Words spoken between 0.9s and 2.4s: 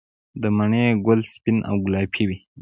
ګل سپین او ګلابي وي؟